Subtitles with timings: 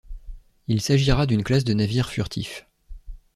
[0.67, 2.65] Il s'agira d'une classe de navire furtif.